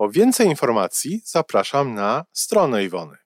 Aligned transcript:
Po 0.00 0.10
więcej 0.10 0.46
informacji 0.46 1.22
zapraszam 1.24 1.94
na 1.94 2.24
stronę 2.32 2.84
Iwony 2.84 3.16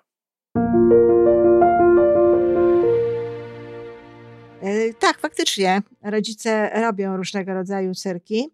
E, 4.62 4.94
tak, 4.94 5.18
faktycznie. 5.18 5.82
Rodzice 6.02 6.70
robią 6.80 7.16
różnego 7.16 7.54
rodzaju 7.54 7.94
cyrki. 7.94 8.50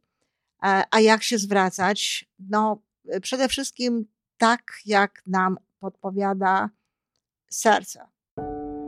E, 0.63 0.85
a 0.91 1.01
jak 1.01 1.23
się 1.23 1.39
zwracać? 1.39 2.29
No, 2.39 2.83
przede 3.23 3.49
wszystkim 3.49 4.07
tak, 4.39 4.63
jak 4.87 5.23
nam 5.27 5.59
podpowiada 5.81 6.71
serce. 7.51 8.16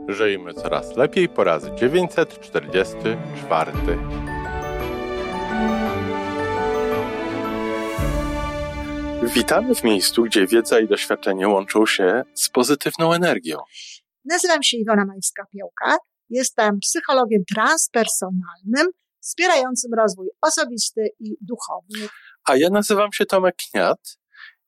Żyjmy 0.09 0.53
coraz 0.53 0.97
lepiej 0.97 1.29
po 1.29 1.43
raz 1.43 1.65
944. 1.65 3.71
Witamy 9.33 9.75
w 9.75 9.83
miejscu, 9.83 10.23
gdzie 10.23 10.47
wiedza 10.47 10.79
i 10.79 10.87
doświadczenie 10.87 11.47
łączą 11.47 11.85
się 11.85 12.23
z 12.33 12.49
pozytywną 12.49 13.13
energią. 13.13 13.57
Nazywam 14.25 14.63
się 14.63 14.77
Iwona 14.77 15.05
Majska-Piołka. 15.05 15.97
Jestem 16.29 16.79
psychologiem 16.79 17.43
transpersonalnym, 17.55 18.87
wspierającym 19.19 19.93
rozwój 19.93 20.27
osobisty 20.41 21.09
i 21.19 21.37
duchowy. 21.41 22.09
A 22.45 22.55
ja 22.55 22.69
nazywam 22.69 23.13
się 23.13 23.25
Tomek 23.25 23.55
Kniat 23.55 24.18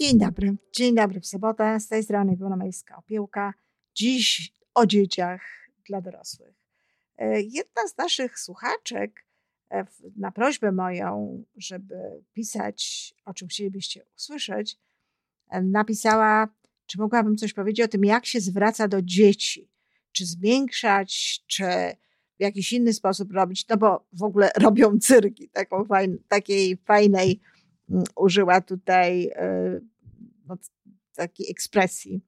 Dzień 0.00 0.18
dobry. 0.18 0.56
Dzień 0.72 0.94
dobry 0.94 1.20
w 1.20 1.26
sobotę. 1.26 1.80
Z 1.80 1.88
tej 1.88 2.02
strony 2.02 2.32
Iwona 2.32 2.56
Majska 2.56 2.96
Opiełka. 2.96 3.54
Dziś 3.94 4.52
o 4.74 4.86
dzieciach 4.86 5.42
dla 5.88 6.00
dorosłych. 6.00 6.54
E, 7.18 7.40
jedna 7.40 7.88
z 7.88 7.96
naszych 7.96 8.38
słuchaczek 8.38 9.26
e, 9.70 9.86
na 10.16 10.30
prośbę 10.30 10.72
moją, 10.72 11.44
żeby 11.56 11.94
pisać, 12.32 13.14
o 13.24 13.34
czym 13.34 13.48
chcielibyście 13.48 14.04
usłyszeć, 14.16 14.78
e, 15.50 15.62
napisała, 15.62 16.48
czy 16.86 16.98
mogłabym 16.98 17.36
coś 17.36 17.52
powiedzieć 17.52 17.84
o 17.84 17.88
tym, 17.88 18.04
jak 18.04 18.26
się 18.26 18.40
zwraca 18.40 18.88
do 18.88 19.02
dzieci. 19.02 19.70
Czy 20.12 20.26
zmiękczać, 20.26 21.40
czy 21.46 21.64
w 22.38 22.42
jakiś 22.42 22.72
inny 22.72 22.92
sposób 22.92 23.32
robić, 23.32 23.68
no 23.68 23.76
bo 23.76 24.06
w 24.12 24.22
ogóle 24.22 24.50
robią 24.56 24.98
cyrki, 24.98 25.48
taką 25.48 25.84
fajn, 25.84 26.18
takiej 26.28 26.76
fajnej 26.76 27.40
użyła 28.16 28.60
tutaj 28.60 29.30
no, 30.46 30.56
takiej 31.14 31.50
ekspresji. 31.50 32.20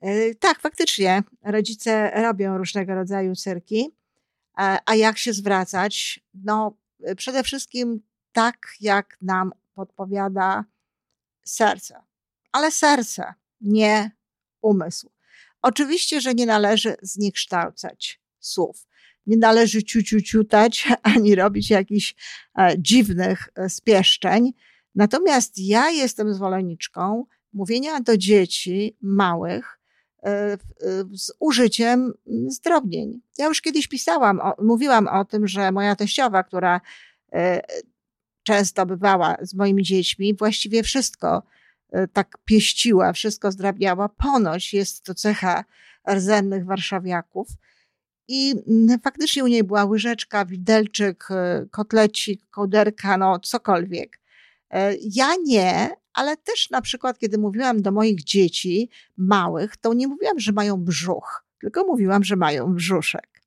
E, 0.00 0.34
tak, 0.34 0.60
faktycznie, 0.60 1.22
rodzice 1.42 2.10
robią 2.22 2.58
różnego 2.58 2.94
rodzaju 2.94 3.34
cyrki. 3.34 3.90
A 4.86 4.94
jak 4.94 5.18
się 5.18 5.32
zwracać? 5.32 6.20
No, 6.34 6.78
przede 7.16 7.42
wszystkim 7.42 8.02
tak, 8.32 8.56
jak 8.80 9.16
nam 9.22 9.52
podpowiada 9.74 10.64
serce. 11.44 12.02
Ale 12.52 12.70
serce, 12.70 13.34
nie 13.60 14.10
umysł. 14.62 15.10
Oczywiście, 15.62 16.20
że 16.20 16.34
nie 16.34 16.46
należy 16.46 16.96
zniekształcać 17.02 18.20
słów. 18.40 18.86
Nie 19.30 19.36
należy 19.36 19.82
ciuciuciutać 19.82 20.88
ani 21.14 21.34
robić 21.34 21.70
jakichś 21.70 22.14
e, 22.58 22.74
dziwnych 22.78 23.48
e, 23.54 23.68
spieszczeń, 23.68 24.52
Natomiast 24.94 25.58
ja 25.58 25.90
jestem 25.90 26.34
zwolenniczką 26.34 27.24
mówienia 27.52 28.00
do 28.00 28.16
dzieci 28.16 28.96
małych 29.00 29.78
e, 30.22 30.56
z 31.12 31.32
użyciem 31.38 32.12
zdrobnień. 32.48 33.20
Ja 33.38 33.46
już 33.46 33.60
kiedyś 33.60 33.88
pisałam, 33.88 34.40
mówiłam 34.58 35.08
o 35.08 35.24
tym, 35.24 35.48
że 35.48 35.72
moja 35.72 35.96
teściowa, 35.96 36.42
która 36.42 36.80
często 38.42 38.86
bywała 38.86 39.36
z 39.42 39.54
moimi 39.54 39.82
dziećmi, 39.82 40.34
właściwie 40.34 40.82
wszystko 40.82 41.42
tak 42.12 42.38
pieściła, 42.44 43.12
wszystko 43.12 43.52
zdrabniała. 43.52 44.08
Ponoć 44.08 44.74
jest 44.74 45.04
to 45.04 45.14
cecha 45.14 45.64
rdzennych 46.08 46.64
warszawiaków. 46.64 47.48
I 48.32 48.54
faktycznie 49.04 49.44
u 49.44 49.46
niej 49.46 49.64
była 49.64 49.84
łyżeczka, 49.84 50.44
widelczyk, 50.44 51.28
kotlecik, 51.70 52.50
kołderka, 52.50 53.16
no 53.16 53.38
cokolwiek. 53.40 54.20
E, 54.70 54.94
ja 55.00 55.28
nie, 55.44 55.90
ale 56.14 56.36
też 56.36 56.70
na 56.70 56.80
przykład, 56.80 57.18
kiedy 57.18 57.38
mówiłam 57.38 57.82
do 57.82 57.92
moich 57.92 58.24
dzieci 58.24 58.90
małych, 59.16 59.76
to 59.76 59.94
nie 59.94 60.08
mówiłam, 60.08 60.40
że 60.40 60.52
mają 60.52 60.76
brzuch, 60.76 61.44
tylko 61.60 61.84
mówiłam, 61.84 62.24
że 62.24 62.36
mają 62.36 62.74
brzuszek. 62.74 63.42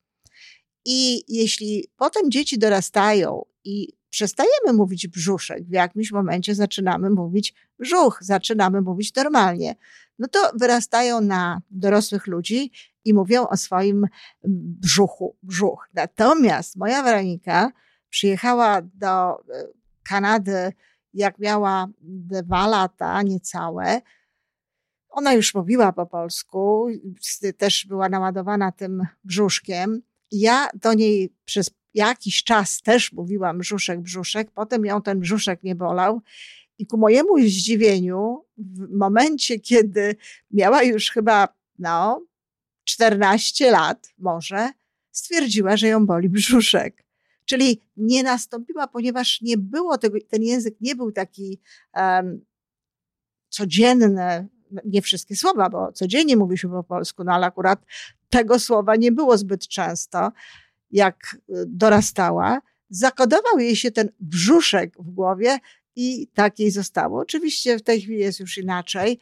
I 0.85 1.23
jeśli 1.27 1.87
potem 1.97 2.31
dzieci 2.31 2.57
dorastają 2.57 3.45
i 3.63 3.87
przestajemy 4.09 4.73
mówić 4.73 5.07
brzuszek, 5.07 5.63
w 5.63 5.71
jakimś 5.71 6.11
momencie 6.11 6.55
zaczynamy 6.55 7.09
mówić 7.09 7.53
brzuch, 7.79 8.17
zaczynamy 8.21 8.81
mówić 8.81 9.15
normalnie, 9.15 9.75
no 10.23 10.27
to 10.27 10.51
wyrastają 10.59 11.21
na 11.21 11.61
dorosłych 11.71 12.27
ludzi 12.27 12.71
i 13.05 13.13
mówią 13.13 13.47
o 13.47 13.57
swoim 13.57 14.07
brzuchu, 14.81 15.37
brzuch. 15.43 15.89
Natomiast 15.93 16.75
moja 16.75 17.03
Weronika 17.03 17.71
przyjechała 18.09 18.81
do 18.81 19.31
e, 19.31 19.67
Kanady 20.03 20.73
jak 21.13 21.39
miała 21.39 21.87
dwa 22.01 22.67
lata, 22.67 23.21
niecałe, 23.21 24.01
ona 25.09 25.33
już 25.33 25.55
mówiła 25.55 25.93
po 25.93 26.05
polsku, 26.05 26.87
też 27.57 27.85
była 27.85 28.09
naładowana 28.09 28.71
tym 28.71 29.07
brzuszkiem. 29.23 30.01
Ja 30.31 30.67
do 30.73 30.93
niej 30.93 31.33
przez 31.45 31.71
jakiś 31.93 32.43
czas 32.43 32.81
też 32.81 33.11
mówiłam 33.11 33.57
brzuszek, 33.57 34.01
brzuszek, 34.01 34.51
potem 34.51 34.85
ją 34.85 35.01
ten 35.01 35.19
brzuszek 35.19 35.63
nie 35.63 35.75
bolał. 35.75 36.21
I 36.77 36.87
ku 36.87 36.97
mojemu 36.97 37.39
zdziwieniu, 37.39 38.45
w 38.57 38.97
momencie, 38.97 39.59
kiedy 39.59 40.15
miała 40.51 40.83
już 40.83 41.11
chyba, 41.11 41.47
no, 41.79 42.25
14 42.83 43.71
lat 43.71 44.13
może, 44.17 44.69
stwierdziła, 45.11 45.77
że 45.77 45.87
ją 45.87 46.05
boli 46.05 46.29
brzuszek. 46.29 47.03
Czyli 47.45 47.81
nie 47.97 48.23
nastąpiła, 48.23 48.87
ponieważ 48.87 49.41
nie 49.41 49.57
było 49.57 49.97
tego, 49.97 50.17
ten 50.29 50.43
język 50.43 50.75
nie 50.81 50.95
był 50.95 51.11
taki 51.11 51.59
um, 51.95 52.45
codzienny, 53.49 54.47
nie 54.85 55.01
wszystkie 55.01 55.35
słowa, 55.35 55.69
bo 55.69 55.91
codziennie 55.91 56.37
mówi 56.37 56.57
się 56.57 56.69
po 56.69 56.83
polsku, 56.83 57.23
no 57.23 57.33
ale 57.33 57.45
akurat 57.45 57.85
tego 58.29 58.59
słowa 58.59 58.95
nie 58.95 59.11
było 59.11 59.37
zbyt 59.37 59.67
często, 59.67 60.31
jak 60.91 61.37
y, 61.49 61.63
dorastała. 61.67 62.61
Zakodował 62.89 63.59
jej 63.59 63.75
się 63.75 63.91
ten 63.91 64.09
brzuszek 64.19 64.93
w 64.99 65.09
głowie 65.09 65.59
i 65.95 66.27
tak 66.27 66.59
jej 66.59 66.71
zostało. 66.71 67.21
Oczywiście 67.21 67.77
w 67.77 67.83
tej 67.83 68.01
chwili 68.01 68.19
jest 68.19 68.39
już 68.39 68.57
inaczej. 68.57 69.19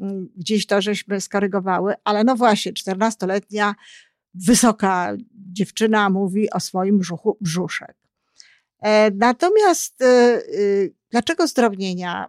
Mm, 0.00 0.28
gdzieś 0.36 0.66
to 0.66 0.82
żeśmy 0.82 1.20
skorygowały, 1.20 1.94
ale 2.04 2.24
no 2.24 2.36
właśnie, 2.36 2.72
14-letnia 2.72 3.74
wysoka 4.34 5.16
dziewczyna 5.52 6.10
mówi 6.10 6.50
o 6.50 6.60
swoim 6.60 6.98
brzuchu 6.98 7.36
brzuszek. 7.40 7.96
E, 8.80 9.10
natomiast 9.10 10.02
e, 10.02 10.06
e, 10.06 10.40
dlaczego 11.10 11.46
zdrobnienia, 11.46 12.28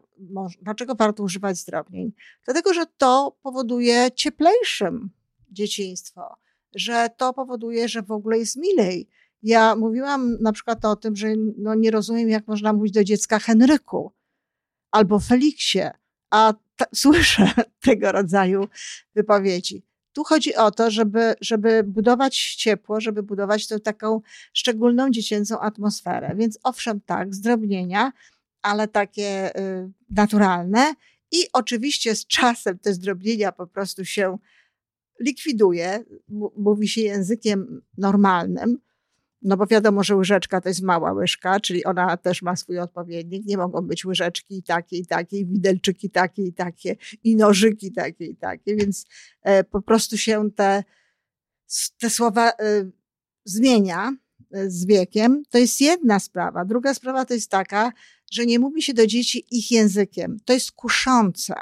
dlaczego 0.61 0.95
warto 0.95 1.23
używać 1.23 1.57
zdrobnień? 1.57 2.11
Dlatego, 2.45 2.73
że 2.73 2.85
to 2.97 3.37
powoduje 3.41 4.11
cieplejszym 4.15 5.09
dzieciństwo, 5.51 6.35
że 6.75 7.09
to 7.17 7.33
powoduje, 7.33 7.87
że 7.87 8.01
w 8.01 8.11
ogóle 8.11 8.37
jest 8.37 8.55
milej. 8.55 9.07
Ja 9.43 9.75
mówiłam 9.75 10.37
na 10.41 10.51
przykład 10.51 10.85
o 10.85 10.95
tym, 10.95 11.15
że 11.15 11.27
no 11.57 11.75
nie 11.75 11.91
rozumiem, 11.91 12.29
jak 12.29 12.47
można 12.47 12.73
mówić 12.73 12.93
do 12.93 13.03
dziecka 13.03 13.39
Henryku 13.39 14.11
albo 14.91 15.19
Feliksie, 15.19 15.81
a 16.29 16.53
słyszę 16.95 17.51
tego 17.81 18.11
rodzaju 18.11 18.67
wypowiedzi. 19.15 19.83
Tu 20.13 20.23
chodzi 20.23 20.55
o 20.55 20.71
to, 20.71 20.91
żeby, 20.91 21.33
żeby 21.41 21.83
budować 21.83 22.55
ciepło, 22.55 23.01
żeby 23.01 23.23
budować 23.23 23.67
tę 23.67 23.79
taką 23.79 24.21
szczególną 24.53 25.09
dziecięcą 25.09 25.59
atmosferę. 25.59 26.35
Więc 26.35 26.59
owszem, 26.63 27.01
tak, 27.05 27.35
zdrobnienia, 27.35 28.11
ale 28.61 28.87
takie 28.87 29.59
y, 29.59 29.91
naturalne. 30.09 30.93
I 31.31 31.37
oczywiście 31.53 32.15
z 32.15 32.27
czasem 32.27 32.79
te 32.79 32.93
zdrobnienia 32.93 33.51
po 33.51 33.67
prostu 33.67 34.05
się 34.05 34.37
likwiduje, 35.19 36.03
mówi 36.57 36.87
się 36.87 37.01
językiem 37.01 37.81
normalnym, 37.97 38.77
no 39.41 39.57
bo 39.57 39.67
wiadomo, 39.67 40.03
że 40.03 40.15
łyżeczka 40.15 40.61
to 40.61 40.69
jest 40.69 40.81
mała 40.81 41.13
łyżka, 41.13 41.59
czyli 41.59 41.85
ona 41.85 42.17
też 42.17 42.41
ma 42.41 42.55
swój 42.55 42.79
odpowiednik. 42.79 43.45
Nie 43.45 43.57
mogą 43.57 43.81
być 43.81 44.05
łyżeczki 44.05 44.63
takie 44.63 44.97
i 44.97 45.05
takie, 45.05 45.37
i 45.37 45.45
widelczyki 45.45 46.09
takie 46.09 46.43
i 46.43 46.53
takie, 46.53 46.95
i 47.23 47.35
nożyki 47.35 47.91
takie 47.91 48.25
i 48.25 48.35
takie, 48.35 48.75
więc 48.75 49.05
e, 49.41 49.63
po 49.63 49.81
prostu 49.81 50.17
się 50.17 50.51
te, 50.51 50.83
te 51.99 52.09
słowa 52.09 52.49
e, 52.49 52.53
zmienia 53.45 54.13
e, 54.51 54.69
z 54.69 54.85
wiekiem. 54.85 55.43
To 55.49 55.57
jest 55.57 55.81
jedna 55.81 56.19
sprawa. 56.19 56.65
Druga 56.65 56.93
sprawa 56.93 57.25
to 57.25 57.33
jest 57.33 57.51
taka, 57.51 57.91
że 58.31 58.45
nie 58.45 58.59
mówi 58.59 58.81
się 58.81 58.93
do 58.93 59.07
dzieci 59.07 59.45
ich 59.51 59.71
językiem. 59.71 60.37
To 60.45 60.53
jest 60.53 60.71
kuszące. 60.71 61.53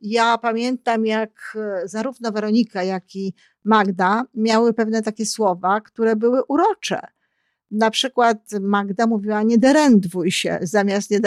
Ja 0.00 0.38
pamiętam, 0.38 1.06
jak 1.06 1.58
zarówno 1.84 2.32
Weronika, 2.32 2.84
jak 2.84 3.16
i 3.16 3.34
Magda 3.64 4.24
miały 4.34 4.74
pewne 4.74 5.02
takie 5.02 5.26
słowa, 5.26 5.80
które 5.80 6.16
były 6.16 6.44
urocze. 6.44 7.00
Na 7.70 7.90
przykład 7.90 8.38
Magda 8.60 9.06
mówiła 9.06 9.42
nie 9.42 9.58
derędwuj 9.58 10.30
się, 10.30 10.58
zamiast 10.62 11.10
nie, 11.10 11.20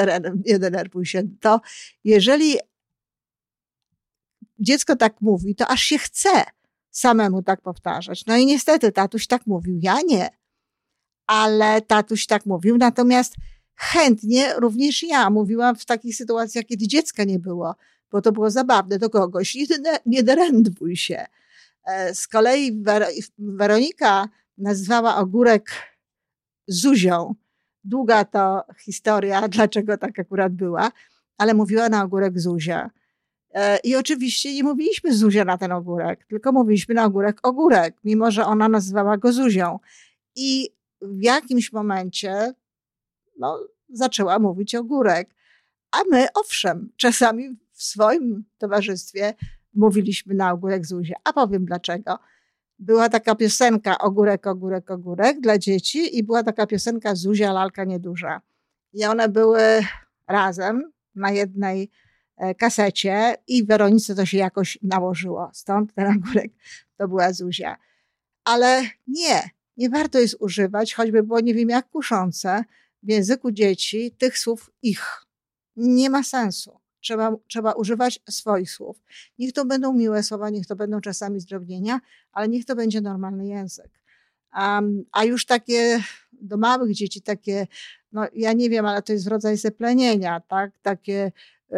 nie 0.45 0.59
denerwuj 0.59 1.06
się. 1.06 1.24
To 1.41 1.62
jeżeli 2.03 2.57
dziecko 4.59 4.95
tak 4.95 5.21
mówi, 5.21 5.56
to 5.56 5.68
aż 5.68 5.81
się 5.81 5.97
chce 5.97 6.44
samemu 6.91 7.44
tak 7.44 7.62
powtarzać. 7.62 8.25
No 8.25 8.38
i 8.38 8.45
niestety 8.45 8.91
tatuś 8.91 9.27
tak 9.27 9.47
mówił, 9.47 9.80
ja 9.81 9.97
nie. 10.07 10.30
Ale 11.27 11.81
tatuś 11.81 12.25
tak 12.25 12.45
mówił, 12.45 12.77
natomiast 12.77 13.35
chętnie 13.75 14.53
również 14.57 15.03
ja 15.03 15.30
mówiłam 15.30 15.75
w 15.75 15.85
takich 15.85 16.15
sytuacjach, 16.15 16.65
kiedy 16.65 16.88
dziecka 16.88 17.24
nie 17.24 17.39
było 17.39 17.75
bo 18.13 18.21
to 18.21 18.31
było 18.31 18.50
zabawne 18.50 19.00
do 19.00 19.09
kogoś. 19.09 19.56
Nie, 19.56 19.65
nie 20.06 20.24
derędwuj 20.24 20.95
się. 20.95 21.25
E, 21.85 22.15
z 22.15 22.27
kolei 22.27 22.83
Weronika 23.38 24.30
nazwała 24.57 25.18
ogórek 25.18 25.71
Zuzią. 26.68 27.35
Długa 27.83 28.25
to 28.25 28.63
historia, 28.80 29.47
dlaczego 29.57 29.97
tak 29.97 30.19
akurat 30.19 30.53
była, 30.53 30.91
ale 31.38 31.53
mówiła 31.53 31.89
na 31.89 32.03
ogórek 32.03 32.39
Zuzia. 32.39 32.89
E, 33.53 33.77
I 33.77 33.95
oczywiście 33.95 34.53
nie 34.53 34.63
mówiliśmy 34.63 35.13
Zuzia 35.13 35.45
na 35.45 35.57
ten 35.57 35.71
ogórek, 35.71 36.25
tylko 36.30 36.51
mówiliśmy 36.51 36.95
na 36.95 37.06
ogórek 37.06 37.47
ogórek, 37.47 37.95
mimo 38.03 38.31
że 38.31 38.45
ona 38.45 38.69
nazywała 38.69 39.18
go 39.18 39.33
Zuzią. 39.33 39.80
I 40.35 40.69
w 41.01 41.21
jakimś 41.21 41.74
momencie 41.74 42.53
no, 43.39 43.59
zaczęła 43.89 44.39
mówić 44.39 44.75
ogórek. 44.75 45.35
A 45.91 45.97
my, 46.12 46.27
owszem, 46.33 46.91
czasami 46.97 47.50
w 47.71 47.83
swoim 47.83 48.45
towarzystwie 48.57 49.33
mówiliśmy 49.74 50.36
na 50.36 50.52
ogórek 50.52 50.86
Zuzia. 50.86 51.16
A 51.24 51.34
powiem 51.34 51.66
dlaczego. 51.66 52.20
Była 52.80 53.10
taka 53.10 53.36
piosenka 53.36 53.98
Ogórek, 53.98 54.48
ogórek, 54.48 54.92
ogórek 54.92 55.40
dla 55.42 55.58
dzieci 55.58 56.18
i 56.18 56.24
była 56.24 56.44
taka 56.44 56.68
piosenka 56.68 57.16
Zuzia, 57.16 57.54
lalka 57.54 57.84
nieduża. 57.84 58.42
I 58.94 59.06
one 59.06 59.30
były 59.30 59.62
razem 60.28 60.92
na 61.16 61.31
jednej 61.31 61.90
e, 62.38 62.56
kasecie 62.56 63.36
i 63.48 63.66
Weronice 63.66 64.16
to 64.16 64.25
się 64.25 64.38
jakoś 64.38 64.78
nałożyło. 64.81 65.50
Stąd 65.54 65.94
ten 65.94 66.08
ogórek 66.18 66.52
to 66.98 67.08
była 67.08 67.34
Zuzia. 67.34 67.78
Ale 68.44 68.81
nie, 69.08 69.50
nie 69.78 69.90
warto 69.90 70.19
jest 70.19 70.36
używać, 70.40 70.94
choćby 70.94 71.24
było 71.24 71.40
nie 71.40 71.54
wiem 71.54 71.69
jak 71.69 71.90
kuszące, 71.90 72.64
w 73.04 73.10
języku 73.10 73.52
dzieci 73.52 74.12
tych 74.18 74.38
słów 74.38 74.72
ich. 74.81 75.26
Nie 75.76 76.10
ma 76.10 76.24
sensu. 76.24 76.82
Trzeba, 77.04 77.36
trzeba 77.48 77.72
używać 77.72 78.20
swoich 78.30 78.72
słów. 78.72 79.04
Niech 79.40 79.54
to 79.54 79.66
będą 79.66 79.94
miłe 79.94 80.24
słowa, 80.24 80.50
niech 80.50 80.68
to 80.68 80.76
będą 80.76 81.02
czasami 81.02 81.40
zdrobnienia, 81.40 82.00
ale 82.32 82.50
niech 82.50 82.66
to 82.66 82.76
będzie 82.76 83.02
normalny 83.02 83.48
język. 83.48 83.90
Um, 84.56 85.06
a 85.12 85.24
już 85.24 85.46
takie 85.46 86.00
do 86.32 86.58
małych 86.58 86.94
dzieci, 86.94 87.22
takie, 87.22 87.68
no 88.12 88.28
ja 88.34 88.54
nie 88.54 88.70
wiem, 88.70 88.86
ale 88.86 89.02
to 89.02 89.14
jest 89.14 89.28
rodzaj 89.28 89.58
zeplenienia, 89.58 90.40
tak? 90.40 90.72
Takie 90.82 91.32
y, 91.72 91.76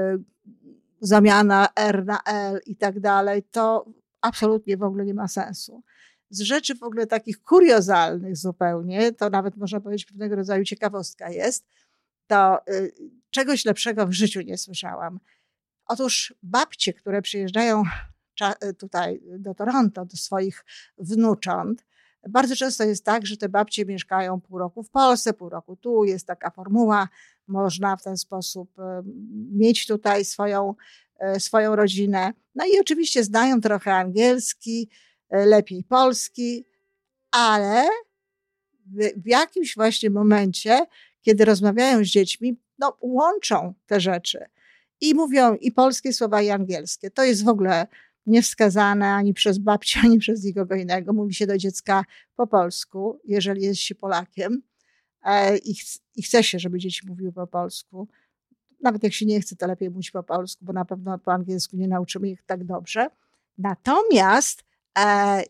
zamiana 1.01 1.67
R 1.75 2.05
na 2.05 2.19
L 2.25 2.61
i 2.65 2.75
tak 2.75 2.99
dalej, 2.99 3.43
to 3.51 3.85
absolutnie 4.21 4.77
w 4.77 4.83
ogóle 4.83 5.05
nie 5.05 5.13
ma 5.13 5.27
sensu. 5.27 5.83
Z 6.29 6.39
rzeczy 6.39 6.75
w 6.75 6.83
ogóle 6.83 7.07
takich 7.07 7.41
kuriozalnych 7.41 8.37
zupełnie, 8.37 9.11
to 9.11 9.29
nawet 9.29 9.57
można 9.57 9.79
powiedzieć 9.79 10.05
pewnego 10.05 10.35
rodzaju 10.35 10.63
ciekawostka 10.63 11.29
jest, 11.29 11.65
to 12.27 12.59
y, 12.69 12.93
czegoś 13.35 13.65
lepszego 13.65 14.07
w 14.07 14.11
życiu 14.11 14.41
nie 14.41 14.57
słyszałam. 14.57 15.19
Otóż 15.85 16.33
babcie, 16.43 16.93
które 16.93 17.21
przyjeżdżają 17.21 17.83
y, 18.63 18.73
tutaj 18.73 19.21
do 19.39 19.53
Toronto, 19.53 20.05
do 20.05 20.17
swoich 20.17 20.65
wnucząt, 20.97 21.85
bardzo 22.29 22.55
często 22.55 22.83
jest 22.83 23.05
tak, 23.05 23.25
że 23.25 23.37
te 23.37 23.49
babcie 23.49 23.85
mieszkają 23.85 24.41
pół 24.41 24.57
roku 24.57 24.83
w 24.83 24.89
Polsce, 24.89 25.33
pół 25.33 25.49
roku 25.49 25.75
tu, 25.75 26.03
jest 26.03 26.27
taka 26.27 26.51
formuła, 26.51 27.09
można 27.47 27.97
w 27.97 28.03
ten 28.03 28.17
sposób 28.17 28.79
y, 28.79 28.81
mieć 29.51 29.87
tutaj 29.87 30.25
swoją, 30.25 30.75
swoją 31.39 31.75
rodzinę. 31.75 32.33
No 32.55 32.65
i 32.65 32.79
oczywiście 32.79 33.23
znają 33.23 33.61
trochę 33.61 33.93
angielski, 33.93 34.89
lepiej 35.29 35.83
polski, 35.83 36.65
ale 37.31 37.87
w 39.17 39.27
jakimś 39.27 39.75
właśnie 39.75 40.09
momencie 40.09 40.85
kiedy 41.25 41.45
rozmawiają 41.45 42.03
z 42.03 42.07
dziećmi, 42.07 42.57
no, 42.79 42.97
łączą 43.01 43.73
te 43.85 43.99
rzeczy 43.99 44.45
i 45.01 45.15
mówią 45.15 45.55
i 45.55 45.71
polskie 45.71 46.13
słowa, 46.13 46.41
i 46.41 46.49
angielskie. 46.49 47.11
To 47.11 47.23
jest 47.23 47.43
w 47.43 47.47
ogóle 47.47 47.87
niewskazane 48.25 49.13
ani 49.13 49.33
przez 49.33 49.57
babcię, 49.57 49.99
ani 50.05 50.19
przez 50.19 50.43
nikogo 50.43 50.75
innego. 50.75 51.13
Mówi 51.13 51.33
się 51.33 51.47
do 51.47 51.57
dziecka 51.57 52.03
po 52.35 52.47
polsku, 52.47 53.19
jeżeli 53.25 53.61
jest 53.61 53.79
się 53.79 53.95
Polakiem 53.95 54.61
e, 55.23 55.57
i, 55.57 55.75
ch 55.75 55.83
i 56.15 56.23
chce 56.23 56.43
się, 56.43 56.59
żeby 56.59 56.79
dzieci 56.79 57.07
mówiły 57.07 57.31
po 57.31 57.47
polsku. 57.47 58.07
Nawet 58.81 59.03
jak 59.03 59.13
się 59.13 59.25
nie 59.25 59.41
chce, 59.41 59.55
to 59.55 59.67
lepiej 59.67 59.89
mówić 59.89 60.11
po 60.11 60.23
polsku, 60.23 60.65
bo 60.65 60.73
na 60.73 60.85
pewno 60.85 61.19
po 61.19 61.33
angielsku 61.33 61.77
nie 61.77 61.87
nauczymy 61.87 62.29
ich 62.29 62.43
tak 62.45 62.63
dobrze. 62.63 63.07
Natomiast 63.57 64.63
e, 64.99 65.43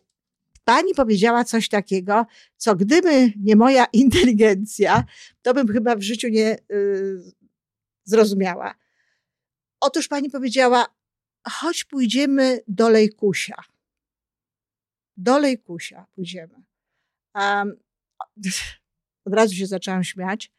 pani 0.66 0.94
powiedziała 0.94 1.44
coś 1.44 1.68
takiego, 1.68 2.26
co 2.56 2.76
gdyby 2.76 3.32
nie 3.36 3.56
moja 3.56 3.84
inteligencja, 4.02 5.04
to 5.42 5.54
bym 5.54 5.68
chyba 5.68 5.96
w 5.96 6.02
życiu 6.02 6.28
nie 6.28 6.58
y, 6.72 7.32
zrozumiała. 8.04 8.74
Otóż 9.80 10.08
pani 10.08 10.30
powiedziała, 10.30 10.86
chodź 11.48 11.84
pójdziemy 11.84 12.60
do 12.68 12.88
Lejkusia. 12.88 13.62
Do 15.16 15.38
Lejkusia 15.38 16.06
pójdziemy. 16.14 16.62
Um, 17.34 17.76
od 19.24 19.34
razu 19.34 19.54
się 19.54 19.66
zaczęłam 19.66 20.04
śmiać, 20.04 20.52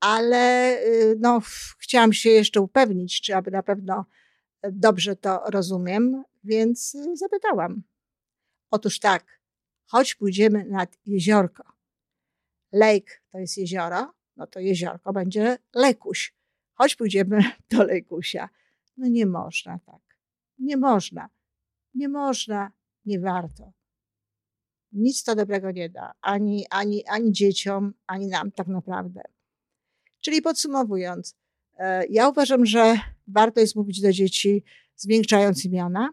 ale 0.00 0.76
y, 0.82 1.16
no, 1.20 1.42
chciałam 1.78 2.12
się 2.12 2.30
jeszcze 2.30 2.60
upewnić, 2.60 3.20
czy 3.20 3.36
aby 3.36 3.50
na 3.50 3.62
pewno 3.62 4.04
dobrze 4.72 5.16
to 5.16 5.42
rozumiem, 5.46 6.24
więc 6.44 6.96
zapytałam. 7.14 7.82
Otóż 8.74 8.98
tak, 8.98 9.40
choć 9.86 10.14
pójdziemy 10.14 10.64
nad 10.64 10.98
jeziorko. 11.06 11.64
Lake 12.72 13.20
to 13.32 13.38
jest 13.38 13.58
jezioro, 13.58 14.14
no 14.36 14.46
to 14.46 14.60
jeziorko 14.60 15.12
będzie 15.12 15.58
Lekuś. 15.74 16.34
Choć 16.74 16.96
pójdziemy 16.96 17.44
do 17.70 17.84
Lekusia. 17.84 18.48
No 18.96 19.08
nie 19.08 19.26
można 19.26 19.78
tak. 19.78 20.18
Nie 20.58 20.76
można. 20.76 21.28
Nie 21.94 22.08
można, 22.08 22.72
nie 23.04 23.20
warto. 23.20 23.72
Nic 24.92 25.24
to 25.24 25.34
dobrego 25.34 25.70
nie 25.70 25.88
da. 25.88 26.12
Ani, 26.20 26.66
ani, 26.70 27.06
ani 27.06 27.32
dzieciom, 27.32 27.94
ani 28.06 28.26
nam 28.26 28.52
tak 28.52 28.66
naprawdę. 28.66 29.22
Czyli 30.20 30.42
podsumowując, 30.42 31.36
e, 31.78 32.06
ja 32.06 32.28
uważam, 32.28 32.66
że 32.66 32.98
warto 33.26 33.60
jest 33.60 33.76
mówić 33.76 34.00
do 34.00 34.12
dzieci, 34.12 34.64
zmiękczając 34.96 35.64
imiona, 35.64 36.10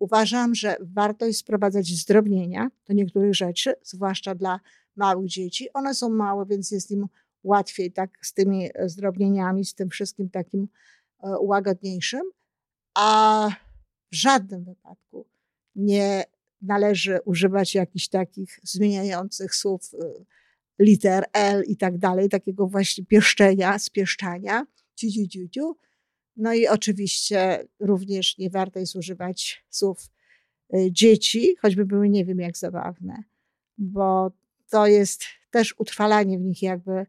Uważam, 0.00 0.54
że 0.54 0.76
warto 0.80 1.26
jest 1.26 1.40
wprowadzać 1.40 1.86
zdrobnienia 1.86 2.70
do 2.88 2.94
niektórych 2.94 3.34
rzeczy, 3.34 3.74
zwłaszcza 3.82 4.34
dla 4.34 4.60
małych 4.96 5.28
dzieci. 5.28 5.72
One 5.72 5.94
są 5.94 6.08
małe, 6.08 6.46
więc 6.46 6.70
jest 6.70 6.90
im 6.90 7.06
łatwiej 7.42 7.92
tak 7.92 8.10
z 8.22 8.34
tymi 8.34 8.70
e, 8.74 8.88
zdrobnieniami, 8.88 9.64
z 9.64 9.74
tym 9.74 9.90
wszystkim 9.90 10.30
takim 10.30 10.68
e, 11.22 11.30
łagodniejszym, 11.40 12.22
a 12.94 13.48
w 14.12 14.14
żadnym 14.14 14.64
wypadku 14.64 15.26
nie 15.74 16.24
należy 16.62 17.18
używać 17.24 17.74
jakichś 17.74 18.08
takich 18.08 18.60
zmieniających 18.62 19.54
słów 19.54 19.94
y, 19.94 20.24
liter 20.78 21.24
L 21.32 21.62
i 21.66 21.76
tak 21.76 21.98
dalej, 21.98 22.28
takiego 22.28 22.66
właśnie 22.66 23.04
pieszczenia, 23.04 23.78
spieszczania, 23.78 24.66
ciu, 24.94 25.06
ciu, 25.10 25.28
ciu, 25.28 25.48
ciu. 25.48 25.76
No 26.36 26.54
i 26.54 26.68
oczywiście 26.68 27.68
również 27.80 28.38
nie 28.38 28.50
warto 28.50 28.78
jest 28.78 28.96
używać 28.96 29.64
słów 29.70 30.10
y, 30.74 30.92
dzieci, 30.92 31.56
choćby 31.62 31.84
były 31.84 32.08
nie 32.08 32.24
wiem 32.24 32.40
jak 32.40 32.56
zabawne, 32.56 33.24
bo 33.78 34.32
to 34.70 34.86
jest 34.86 35.24
też 35.50 35.74
utrwalanie 35.78 36.38
w 36.38 36.42
nich 36.42 36.62
jakby 36.62 37.06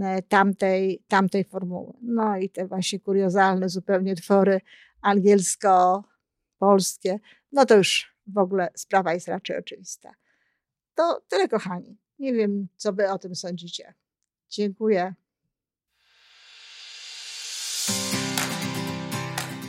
e, 0.00 0.22
tamtej, 0.22 1.04
tamtej 1.08 1.44
formuły. 1.44 1.92
No 2.02 2.36
i 2.36 2.50
te 2.50 2.66
właśnie 2.66 3.00
kuriozalne 3.00 3.68
zupełnie 3.68 4.16
twory 4.16 4.60
angielsko-polskie, 5.02 7.18
no 7.52 7.66
to 7.66 7.76
już 7.76 8.16
w 8.26 8.38
ogóle 8.38 8.68
sprawa 8.74 9.14
jest 9.14 9.28
raczej 9.28 9.58
oczywista. 9.58 10.14
To 10.94 11.22
tyle, 11.28 11.48
kochani. 11.48 11.98
Nie 12.18 12.32
wiem, 12.32 12.68
co 12.76 12.92
wy 12.92 13.10
o 13.10 13.18
tym 13.18 13.34
sądzicie. 13.34 13.94
Dziękuję. 14.48 15.14